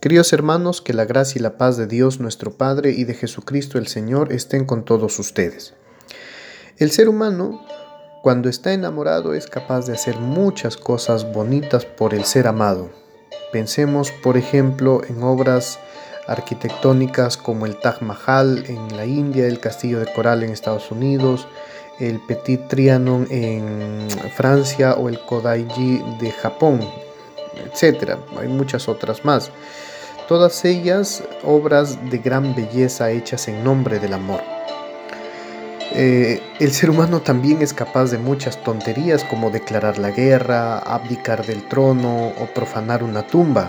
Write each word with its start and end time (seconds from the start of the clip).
Queridos 0.00 0.34
hermanos, 0.34 0.82
que 0.82 0.92
la 0.92 1.06
gracia 1.06 1.38
y 1.38 1.42
la 1.42 1.56
paz 1.56 1.78
de 1.78 1.86
Dios 1.86 2.20
nuestro 2.20 2.52
Padre 2.52 2.90
y 2.90 3.04
de 3.04 3.14
Jesucristo 3.14 3.78
el 3.78 3.86
Señor 3.86 4.30
estén 4.30 4.66
con 4.66 4.84
todos 4.84 5.18
ustedes. 5.18 5.72
El 6.76 6.90
ser 6.90 7.08
humano, 7.08 7.64
cuando 8.22 8.50
está 8.50 8.74
enamorado, 8.74 9.32
es 9.32 9.46
capaz 9.46 9.86
de 9.86 9.94
hacer 9.94 10.18
muchas 10.18 10.76
cosas 10.76 11.32
bonitas 11.32 11.86
por 11.86 12.12
el 12.12 12.24
ser 12.24 12.46
amado. 12.46 12.90
Pensemos, 13.52 14.10
por 14.10 14.36
ejemplo, 14.36 15.00
en 15.08 15.22
obras 15.22 15.78
arquitectónicas 16.28 17.38
como 17.38 17.64
el 17.64 17.80
Taj 17.80 18.02
Mahal 18.02 18.64
en 18.68 18.94
la 18.98 19.06
India, 19.06 19.46
el 19.46 19.60
Castillo 19.60 19.98
de 19.98 20.12
Coral 20.12 20.42
en 20.42 20.50
Estados 20.50 20.90
Unidos, 20.90 21.48
el 22.00 22.20
Petit 22.20 22.68
Trianon 22.68 23.26
en 23.30 24.08
Francia 24.34 24.94
o 24.94 25.08
el 25.08 25.18
Kodaiji 25.20 26.02
de 26.20 26.30
Japón, 26.32 26.86
etc. 27.56 28.16
Hay 28.38 28.48
muchas 28.48 28.88
otras 28.88 29.24
más. 29.24 29.50
Todas 30.28 30.64
ellas 30.64 31.22
obras 31.44 32.10
de 32.10 32.18
gran 32.18 32.54
belleza 32.54 33.10
hechas 33.10 33.48
en 33.48 33.62
nombre 33.62 33.98
del 33.98 34.14
amor. 34.14 34.40
Eh, 35.92 36.42
el 36.58 36.72
ser 36.72 36.90
humano 36.90 37.20
también 37.20 37.62
es 37.62 37.72
capaz 37.72 38.10
de 38.10 38.18
muchas 38.18 38.62
tonterías 38.62 39.24
como 39.24 39.50
declarar 39.50 39.98
la 39.98 40.10
guerra, 40.10 40.78
abdicar 40.78 41.46
del 41.46 41.66
trono 41.68 42.34
o 42.38 42.46
profanar 42.54 43.02
una 43.04 43.26
tumba, 43.26 43.68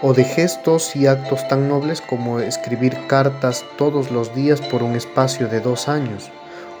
o 0.00 0.14
de 0.14 0.24
gestos 0.24 0.94
y 0.94 1.06
actos 1.06 1.46
tan 1.48 1.68
nobles 1.68 2.00
como 2.00 2.38
escribir 2.38 2.96
cartas 3.08 3.64
todos 3.76 4.10
los 4.10 4.34
días 4.34 4.60
por 4.60 4.82
un 4.82 4.94
espacio 4.94 5.48
de 5.48 5.60
dos 5.60 5.88
años, 5.88 6.30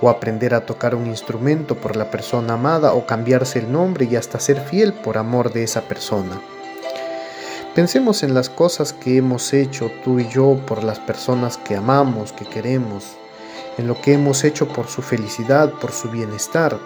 o 0.00 0.08
aprender 0.08 0.54
a 0.54 0.66
tocar 0.66 0.94
un 0.94 1.06
instrumento 1.06 1.74
por 1.74 1.96
la 1.96 2.10
persona 2.10 2.54
amada, 2.54 2.92
o 2.92 3.06
cambiarse 3.06 3.58
el 3.58 3.72
nombre 3.72 4.06
y 4.10 4.16
hasta 4.16 4.40
ser 4.40 4.60
fiel 4.60 4.92
por 4.92 5.18
amor 5.18 5.52
de 5.52 5.64
esa 5.64 5.82
persona. 5.82 6.40
Pensemos 7.74 8.22
en 8.22 8.34
las 8.34 8.48
cosas 8.50 8.92
que 8.92 9.16
hemos 9.16 9.52
hecho 9.52 9.90
tú 10.02 10.18
y 10.18 10.28
yo 10.28 10.60
por 10.66 10.82
las 10.82 10.98
personas 10.98 11.56
que 11.56 11.76
amamos, 11.76 12.32
que 12.32 12.44
queremos, 12.44 13.04
en 13.76 13.86
lo 13.86 14.00
que 14.00 14.14
hemos 14.14 14.42
hecho 14.44 14.66
por 14.68 14.88
su 14.88 15.02
felicidad, 15.02 15.72
por 15.74 15.92
su 15.92 16.10
bienestar. 16.10 16.76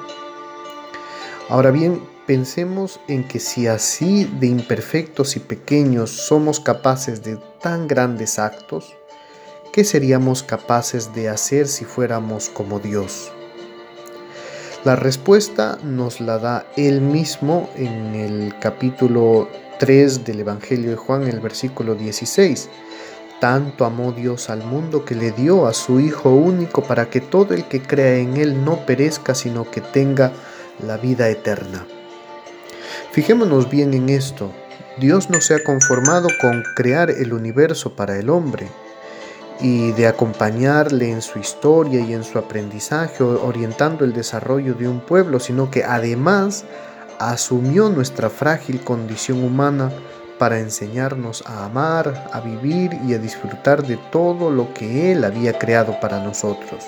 Ahora 1.48 1.70
bien, 1.70 2.02
pensemos 2.26 3.00
en 3.08 3.26
que 3.26 3.40
si 3.40 3.66
así 3.66 4.24
de 4.24 4.46
imperfectos 4.48 5.36
y 5.36 5.40
pequeños 5.40 6.10
somos 6.10 6.60
capaces 6.60 7.22
de 7.22 7.38
tan 7.60 7.88
grandes 7.88 8.38
actos, 8.38 8.94
¿qué 9.72 9.84
seríamos 9.84 10.42
capaces 10.42 11.14
de 11.14 11.30
hacer 11.30 11.66
si 11.66 11.86
fuéramos 11.86 12.50
como 12.50 12.78
Dios? 12.78 13.32
La 14.84 14.96
respuesta 14.96 15.78
nos 15.82 16.20
la 16.20 16.38
da 16.38 16.66
Él 16.76 17.00
mismo 17.00 17.70
en 17.76 18.14
el 18.14 18.54
capítulo 18.60 19.48
3 19.78 20.24
del 20.24 20.40
Evangelio 20.40 20.90
de 20.90 20.96
Juan, 20.96 21.26
el 21.26 21.40
versículo 21.40 21.94
16. 21.94 22.68
Tanto 23.40 23.86
amó 23.86 24.12
Dios 24.12 24.50
al 24.50 24.62
mundo 24.62 25.06
que 25.06 25.14
le 25.14 25.30
dio 25.30 25.66
a 25.66 25.72
su 25.72 26.00
Hijo 26.00 26.30
único 26.30 26.82
para 26.82 27.08
que 27.08 27.22
todo 27.22 27.54
el 27.54 27.64
que 27.64 27.80
crea 27.80 28.16
en 28.16 28.36
Él 28.36 28.64
no 28.64 28.84
perezca, 28.84 29.34
sino 29.34 29.70
que 29.70 29.80
tenga 29.80 30.32
la 30.86 30.98
vida 30.98 31.30
eterna. 31.30 31.86
Fijémonos 33.12 33.70
bien 33.70 33.94
en 33.94 34.10
esto. 34.10 34.52
Dios 34.98 35.30
no 35.30 35.40
se 35.40 35.54
ha 35.54 35.64
conformado 35.64 36.28
con 36.42 36.62
crear 36.76 37.10
el 37.10 37.32
universo 37.32 37.96
para 37.96 38.18
el 38.18 38.28
hombre 38.28 38.68
y 39.60 39.92
de 39.92 40.06
acompañarle 40.06 41.10
en 41.10 41.22
su 41.22 41.38
historia 41.38 42.00
y 42.00 42.14
en 42.14 42.24
su 42.24 42.38
aprendizaje, 42.38 43.22
orientando 43.22 44.04
el 44.04 44.12
desarrollo 44.12 44.74
de 44.74 44.88
un 44.88 45.00
pueblo, 45.00 45.40
sino 45.40 45.70
que 45.70 45.84
además 45.84 46.64
asumió 47.18 47.88
nuestra 47.88 48.30
frágil 48.30 48.80
condición 48.80 49.44
humana 49.44 49.90
para 50.38 50.58
enseñarnos 50.58 51.44
a 51.46 51.64
amar, 51.64 52.28
a 52.32 52.40
vivir 52.40 52.98
y 53.06 53.14
a 53.14 53.18
disfrutar 53.18 53.86
de 53.86 53.96
todo 54.10 54.50
lo 54.50 54.74
que 54.74 55.12
Él 55.12 55.24
había 55.24 55.58
creado 55.58 56.00
para 56.00 56.22
nosotros. 56.22 56.84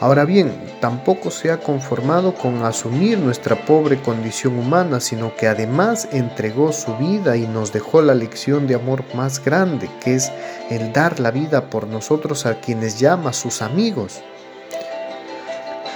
Ahora 0.00 0.24
bien, 0.24 0.52
tampoco 0.80 1.32
se 1.32 1.50
ha 1.50 1.58
conformado 1.58 2.32
con 2.32 2.64
asumir 2.64 3.18
nuestra 3.18 3.56
pobre 3.66 4.00
condición 4.00 4.56
humana, 4.56 5.00
sino 5.00 5.34
que 5.34 5.48
además 5.48 6.08
entregó 6.12 6.72
su 6.72 6.96
vida 6.98 7.36
y 7.36 7.48
nos 7.48 7.72
dejó 7.72 8.00
la 8.00 8.14
lección 8.14 8.68
de 8.68 8.76
amor 8.76 9.02
más 9.14 9.44
grande, 9.44 9.90
que 10.00 10.14
es 10.14 10.30
el 10.70 10.92
dar 10.92 11.18
la 11.18 11.32
vida 11.32 11.68
por 11.68 11.88
nosotros 11.88 12.46
a 12.46 12.60
quienes 12.60 13.00
llama 13.00 13.32
sus 13.32 13.60
amigos. 13.60 14.20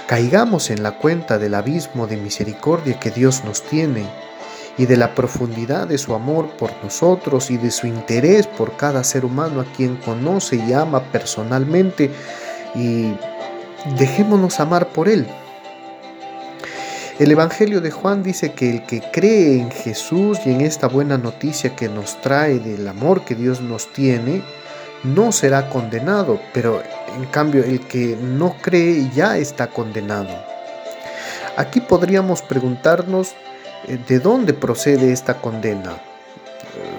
Caigamos 0.07 0.69
en 0.69 0.83
la 0.83 0.97
cuenta 0.97 1.39
del 1.39 1.53
abismo 1.53 2.05
de 2.05 2.17
misericordia 2.17 2.99
que 2.99 3.09
Dios 3.09 3.45
nos 3.45 3.63
tiene 3.63 4.05
y 4.77 4.85
de 4.85 4.97
la 4.97 5.15
profundidad 5.15 5.87
de 5.87 5.97
su 5.97 6.13
amor 6.13 6.49
por 6.57 6.71
nosotros 6.83 7.49
y 7.51 7.55
de 7.57 7.71
su 7.71 7.87
interés 7.87 8.47
por 8.47 8.75
cada 8.75 9.01
ser 9.05 9.23
humano 9.23 9.61
a 9.61 9.65
quien 9.77 9.95
conoce 9.95 10.57
y 10.57 10.73
ama 10.73 11.03
personalmente 11.03 12.11
y 12.75 13.13
Dejémonos 13.85 14.61
amar 14.61 14.87
por 14.87 15.09
Él. 15.09 15.27
El 17.19 17.31
Evangelio 17.31 17.81
de 17.81 17.91
Juan 17.91 18.23
dice 18.23 18.53
que 18.53 18.69
el 18.69 18.85
que 18.85 19.01
cree 19.11 19.59
en 19.59 19.71
Jesús 19.71 20.39
y 20.45 20.51
en 20.51 20.61
esta 20.61 20.87
buena 20.87 21.17
noticia 21.17 21.75
que 21.75 21.89
nos 21.89 22.19
trae 22.21 22.59
del 22.59 22.87
amor 22.87 23.25
que 23.25 23.35
Dios 23.35 23.59
nos 23.59 23.91
tiene, 23.91 24.41
no 25.03 25.33
será 25.33 25.69
condenado, 25.69 26.39
pero 26.53 26.81
en 27.17 27.25
cambio 27.25 27.63
el 27.65 27.81
que 27.81 28.17
no 28.19 28.55
cree 28.61 29.09
ya 29.13 29.37
está 29.37 29.67
condenado. 29.67 30.33
Aquí 31.57 31.81
podríamos 31.81 32.41
preguntarnos 32.41 33.33
eh, 33.87 33.99
de 34.07 34.19
dónde 34.19 34.53
procede 34.53 35.11
esta 35.11 35.41
condena. 35.41 35.97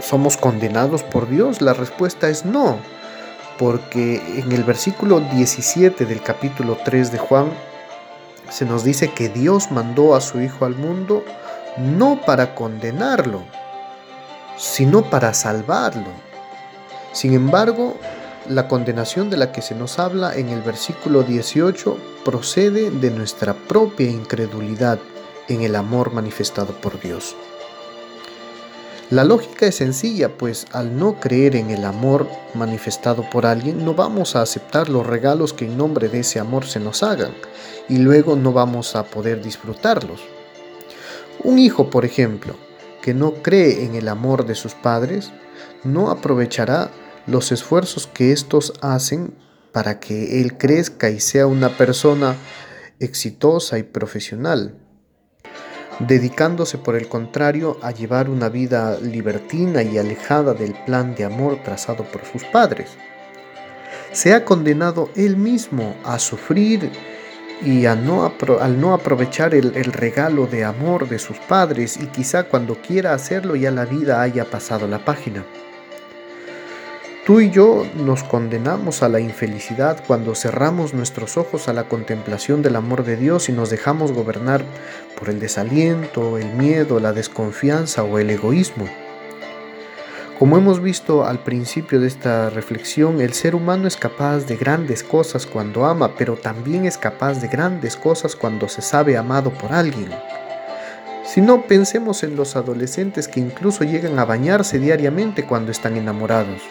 ¿Somos 0.01 0.37
condenados 0.37 1.03
por 1.03 1.31
Dios? 1.31 1.62
La 1.62 1.72
respuesta 1.72 2.28
es 2.28 2.45
no 2.45 2.78
porque 3.59 4.22
en 4.38 4.53
el 4.53 4.65
versículo 4.65 5.20
17 5.20 6.06
del 6.06 6.22
capítulo 6.22 6.78
3 6.84 7.12
de 7.12 7.19
Juan 7.19 7.53
se 8.50 8.65
nos 8.65 8.84
dice 8.84 9.12
que 9.12 9.28
Dios 9.28 9.70
mandó 9.70 10.15
a 10.15 10.20
su 10.20 10.41
Hijo 10.41 10.65
al 10.65 10.76
mundo 10.76 11.25
no 11.76 12.20
para 12.25 12.54
condenarlo, 12.54 13.42
sino 14.56 15.03
para 15.10 15.34
salvarlo. 15.34 16.09
Sin 17.12 17.34
embargo, 17.34 17.97
la 18.48 18.69
condenación 18.69 19.31
de 19.31 19.37
la 19.37 19.53
que 19.53 19.62
se 19.62 19.75
nos 19.75 19.98
habla 19.98 20.34
en 20.34 20.50
el 20.50 20.60
versículo 20.60 21.22
18 21.22 21.97
procede 22.25 22.91
de 22.91 23.10
nuestra 23.10 23.54
propia 23.54 24.10
incredulidad 24.10 24.98
en 25.48 25.62
el 25.62 25.76
amor 25.76 26.12
manifestado 26.12 26.75
por 26.81 27.00
Dios. 27.00 27.36
La 29.10 29.22
lógica 29.22 29.66
es 29.66 29.76
sencilla, 29.76 30.38
pues 30.38 30.66
al 30.72 30.97
no 30.97 31.20
creer 31.20 31.56
en 31.56 31.70
el 31.70 31.84
amor 31.84 32.26
manifestado 32.54 33.28
por 33.28 33.44
alguien, 33.44 33.84
no 33.84 33.92
vamos 33.94 34.34
a 34.34 34.41
aceptar 34.41 34.88
los 34.88 35.06
regalos 35.06 35.53
que 35.53 35.66
en 35.66 35.76
nombre 35.76 36.09
de 36.09 36.20
ese 36.20 36.41
amor 36.41 36.65
se 36.65 36.81
nos 36.81 37.03
hagan 37.03 37.32
y 37.87 37.98
luego 37.98 38.34
no 38.34 38.54
vamos 38.54 38.97
a 38.97 39.04
poder 39.04 39.42
disfrutarlos. 39.42 40.22
Un 41.42 41.59
hijo, 41.59 41.91
por 41.91 42.06
ejemplo, 42.06 42.56
que 43.03 43.12
no 43.12 43.34
cree 43.42 43.84
en 43.84 43.94
el 43.94 44.09
amor 44.09 44.47
de 44.47 44.54
sus 44.54 44.72
padres, 44.72 45.31
no 45.82 46.10
aprovechará 46.10 46.91
los 47.26 47.53
esfuerzos 47.53 48.06
que 48.06 48.32
estos 48.32 48.72
hacen 48.81 49.34
para 49.72 50.00
que 50.00 50.41
él 50.41 50.56
crezca 50.56 51.10
y 51.10 51.21
sea 51.21 51.47
una 51.47 51.76
persona 51.76 52.36
exitosa 53.00 53.78
y 53.78 53.82
profesional 53.82 54.78
dedicándose 56.00 56.78
por 56.78 56.97
el 56.97 57.09
contrario 57.09 57.78
a 57.82 57.91
llevar 57.91 58.28
una 58.28 58.49
vida 58.49 58.99
libertina 59.00 59.82
y 59.82 59.99
alejada 59.99 60.55
del 60.55 60.72
plan 60.72 61.15
de 61.15 61.25
amor 61.25 61.59
trazado 61.62 62.05
por 62.05 62.25
sus 62.25 62.44
padres. 62.44 62.91
Se 64.12 64.33
ha 64.33 64.44
condenado 64.44 65.10
él 65.16 65.37
mismo 65.37 65.97
a 66.04 66.19
sufrir 66.19 66.91
y 67.62 67.87
a 67.87 67.94
no 67.94 68.33
al 68.60 68.81
no 68.81 68.94
aprovechar 68.94 69.54
el, 69.54 69.77
el 69.77 69.93
regalo 69.93 70.47
de 70.47 70.65
amor 70.65 71.09
de 71.09 71.19
sus 71.19 71.38
padres 71.38 71.97
y 71.97 72.06
quizá 72.06 72.44
cuando 72.44 72.77
quiera 72.77 73.15
hacerlo 73.15 73.56
ya 73.56 73.71
la 73.71 73.84
vida 73.84 74.21
haya 74.21 74.44
pasado 74.44 74.87
la 74.87 75.04
página. 75.04 75.44
Tú 77.24 77.41
y 77.41 77.51
yo 77.51 77.86
nos 77.95 78.22
condenamos 78.22 79.03
a 79.03 79.09
la 79.09 79.19
infelicidad 79.19 80.04
cuando 80.07 80.34
cerramos 80.34 80.92
nuestros 80.92 81.39
ojos 81.39 81.69
a 81.69 81.72
la 81.72 81.89
contemplación 81.89 82.60
del 82.60 82.77
amor 82.77 83.03
de 83.03 83.16
Dios 83.16 83.48
y 83.48 83.53
nos 83.53 83.71
dejamos 83.71 84.13
gobernar 84.13 84.63
por 85.19 85.28
el 85.31 85.41
desaliento, 85.41 86.39
el 86.39 86.53
miedo, 86.55 87.01
la 87.01 87.13
desconfianza 87.13 88.03
o 88.03 88.19
el 88.19 88.31
egoísmo. 88.31 88.89
Como 90.39 90.59
hemos 90.59 90.81
visto 90.83 91.25
al 91.25 91.39
principio 91.39 92.01
de 92.01 92.09
esta 92.09 92.51
reflexión, 92.51 93.21
el 93.21 93.33
ser 93.34 93.55
humano 93.55 93.87
es 93.87 93.97
capaz 93.97 94.47
de 94.47 94.57
grandes 94.57 95.05
cosas 95.05 95.47
cuando 95.47 95.84
ama, 95.84 96.16
pero 96.16 96.34
también 96.37 96.87
es 96.87 96.99
capaz 96.99 97.41
de 97.41 97.47
grandes 97.47 97.97
cosas 97.97 98.34
cuando 98.34 98.69
se 98.69 98.83
sabe 98.83 99.16
amado 99.16 99.51
por 99.51 99.72
alguien. 99.72 100.11
Si 101.25 101.41
no, 101.41 101.63
pensemos 101.63 102.22
en 102.25 102.37
los 102.37 102.57
adolescentes 102.57 103.28
que 103.28 103.41
incluso 103.41 103.84
llegan 103.84 104.19
a 104.19 104.25
bañarse 104.25 104.78
diariamente 104.78 105.45
cuando 105.47 105.71
están 105.71 105.97
enamorados. 105.97 106.63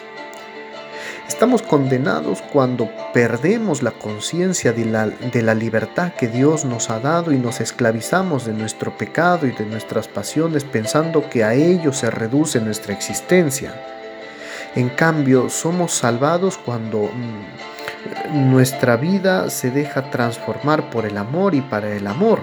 Estamos 1.28 1.62
condenados 1.62 2.42
cuando 2.42 2.90
perdemos 3.14 3.82
la 3.82 3.92
conciencia 3.92 4.72
de 4.72 4.84
la, 4.84 5.06
de 5.06 5.42
la, 5.42 5.54
libertad 5.54 6.12
que 6.12 6.28
Dios 6.28 6.66
nos 6.66 6.90
ha 6.90 7.00
dado 7.00 7.32
y 7.32 7.38
nos 7.38 7.60
esclavizamos 7.60 8.44
de 8.44 8.52
nuestro 8.52 8.96
pecado 8.96 9.46
y 9.46 9.52
de 9.52 9.64
nuestras 9.64 10.06
pasiones 10.06 10.64
pensando 10.64 11.30
que 11.30 11.42
a 11.42 11.54
ello 11.54 11.94
se 11.94 12.10
reduce 12.10 12.60
nuestra 12.60 12.92
existencia. 12.92 13.74
En 14.74 14.90
cambio, 14.90 15.48
somos 15.48 15.92
salvados 15.92 16.58
cuando 16.58 17.04
mm, 17.04 18.50
nuestra 18.50 18.96
vida 18.96 19.48
se 19.48 19.70
deja 19.70 20.10
transformar 20.10 20.90
por 20.90 21.06
el 21.06 21.16
amor 21.16 21.54
y 21.54 21.62
para 21.62 21.94
el 21.94 22.06
amor. 22.06 22.40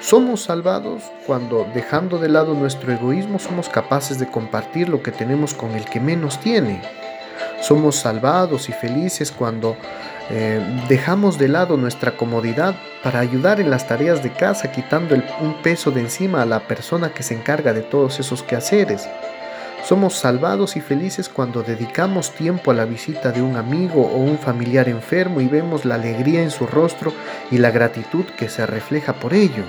Somos 0.00 0.42
salvados 0.42 1.04
cuando, 1.26 1.66
dejando 1.72 2.18
de 2.18 2.28
lado 2.28 2.54
nuestro 2.54 2.92
egoísmo, 2.92 3.38
somos 3.38 3.68
capaces 3.68 4.18
de 4.18 4.26
compartir 4.26 4.88
lo 4.88 5.02
que 5.02 5.12
tenemos 5.12 5.54
con 5.54 5.70
el 5.70 5.84
que 5.84 6.00
menos 6.00 6.40
tiene. 6.40 6.82
Somos 7.60 7.96
salvados 7.96 8.68
y 8.68 8.72
felices 8.72 9.32
cuando 9.32 9.76
eh, 10.30 10.60
dejamos 10.88 11.38
de 11.38 11.48
lado 11.48 11.76
nuestra 11.76 12.16
comodidad 12.16 12.74
para 13.02 13.20
ayudar 13.20 13.60
en 13.60 13.70
las 13.70 13.86
tareas 13.86 14.22
de 14.22 14.32
casa, 14.32 14.72
quitando 14.72 15.14
un 15.40 15.62
peso 15.62 15.90
de 15.90 16.00
encima 16.00 16.42
a 16.42 16.46
la 16.46 16.60
persona 16.60 17.10
que 17.10 17.22
se 17.22 17.34
encarga 17.34 17.72
de 17.72 17.82
todos 17.82 18.20
esos 18.20 18.42
quehaceres. 18.42 19.08
Somos 19.84 20.14
salvados 20.14 20.76
y 20.76 20.80
felices 20.80 21.28
cuando 21.28 21.62
dedicamos 21.62 22.30
tiempo 22.30 22.70
a 22.70 22.74
la 22.74 22.86
visita 22.86 23.32
de 23.32 23.42
un 23.42 23.56
amigo 23.56 24.00
o 24.00 24.16
un 24.16 24.38
familiar 24.38 24.88
enfermo 24.88 25.42
y 25.42 25.46
vemos 25.46 25.84
la 25.84 25.96
alegría 25.96 26.42
en 26.42 26.50
su 26.50 26.66
rostro 26.66 27.12
y 27.50 27.58
la 27.58 27.70
gratitud 27.70 28.24
que 28.38 28.48
se 28.48 28.64
refleja 28.64 29.12
por 29.12 29.34
ello. 29.34 29.64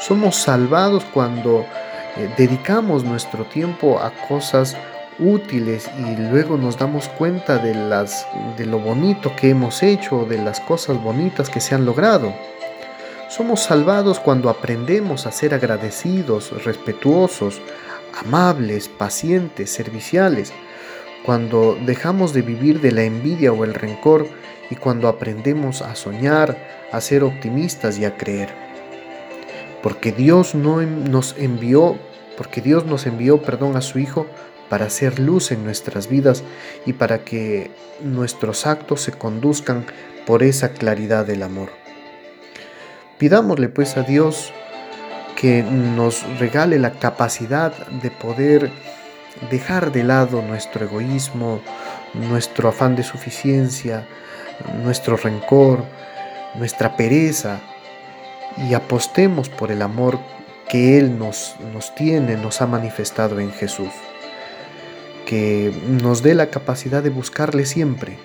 Somos 0.00 0.34
salvados 0.34 1.04
cuando 1.04 1.64
eh, 2.16 2.28
dedicamos 2.36 3.04
nuestro 3.04 3.44
tiempo 3.44 4.00
a 4.00 4.10
cosas 4.26 4.76
útiles 5.18 5.90
y 5.98 6.16
luego 6.30 6.56
nos 6.56 6.78
damos 6.78 7.08
cuenta 7.08 7.58
de, 7.58 7.74
las, 7.74 8.26
de 8.56 8.66
lo 8.66 8.78
bonito 8.78 9.34
que 9.36 9.50
hemos 9.50 9.82
hecho, 9.82 10.24
de 10.24 10.38
las 10.38 10.60
cosas 10.60 11.02
bonitas 11.02 11.48
que 11.48 11.60
se 11.60 11.74
han 11.74 11.84
logrado. 11.84 12.34
Somos 13.28 13.62
salvados 13.62 14.20
cuando 14.20 14.50
aprendemos 14.50 15.26
a 15.26 15.32
ser 15.32 15.52
agradecidos, 15.54 16.64
respetuosos, 16.64 17.60
amables, 18.24 18.88
pacientes, 18.88 19.70
serviciales, 19.70 20.52
cuando 21.24 21.76
dejamos 21.84 22.32
de 22.32 22.42
vivir 22.42 22.80
de 22.80 22.92
la 22.92 23.02
envidia 23.02 23.52
o 23.52 23.64
el 23.64 23.74
rencor 23.74 24.28
y 24.70 24.76
cuando 24.76 25.08
aprendemos 25.08 25.82
a 25.82 25.94
soñar, 25.96 26.56
a 26.92 27.00
ser 27.00 27.24
optimistas 27.24 27.98
y 27.98 28.04
a 28.04 28.16
creer. 28.16 28.50
Porque 29.82 30.12
Dios 30.12 30.54
no 30.54 30.80
nos 30.82 31.36
envió, 31.36 31.98
porque 32.36 32.60
Dios 32.60 32.86
nos 32.86 33.06
envió, 33.06 33.42
perdón, 33.42 33.76
a 33.76 33.80
su 33.80 33.98
hijo 33.98 34.26
para 34.68 34.86
hacer 34.86 35.18
luz 35.18 35.52
en 35.52 35.64
nuestras 35.64 36.08
vidas 36.08 36.42
y 36.84 36.92
para 36.92 37.24
que 37.24 37.70
nuestros 38.00 38.66
actos 38.66 39.02
se 39.02 39.12
conduzcan 39.12 39.86
por 40.26 40.42
esa 40.42 40.70
claridad 40.70 41.24
del 41.24 41.42
amor. 41.42 41.70
Pidámosle 43.18 43.68
pues 43.68 43.96
a 43.96 44.02
Dios 44.02 44.52
que 45.36 45.62
nos 45.62 46.22
regale 46.38 46.78
la 46.78 46.92
capacidad 46.92 47.72
de 47.88 48.10
poder 48.10 48.70
dejar 49.50 49.92
de 49.92 50.02
lado 50.02 50.42
nuestro 50.42 50.84
egoísmo, 50.84 51.60
nuestro 52.14 52.68
afán 52.68 52.96
de 52.96 53.02
suficiencia, 53.02 54.06
nuestro 54.82 55.16
rencor, 55.16 55.84
nuestra 56.54 56.96
pereza 56.96 57.60
y 58.56 58.74
apostemos 58.74 59.48
por 59.48 59.70
el 59.70 59.82
amor 59.82 60.18
que 60.68 60.98
Él 60.98 61.18
nos, 61.18 61.56
nos 61.72 61.94
tiene, 61.94 62.36
nos 62.36 62.60
ha 62.62 62.66
manifestado 62.66 63.38
en 63.38 63.52
Jesús 63.52 63.92
que 65.26 65.74
nos 65.86 66.22
dé 66.22 66.34
la 66.34 66.48
capacidad 66.48 67.02
de 67.02 67.10
buscarle 67.10 67.66
siempre 67.66 68.16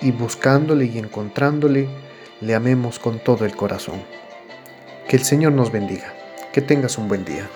y 0.00 0.12
buscándole 0.12 0.86
y 0.86 0.98
encontrándole, 0.98 1.88
le 2.40 2.54
amemos 2.54 2.98
con 2.98 3.18
todo 3.18 3.44
el 3.44 3.54
corazón. 3.54 4.02
Que 5.08 5.16
el 5.16 5.24
Señor 5.24 5.52
nos 5.52 5.70
bendiga. 5.70 6.14
Que 6.52 6.62
tengas 6.62 6.96
un 6.96 7.08
buen 7.08 7.24
día. 7.24 7.48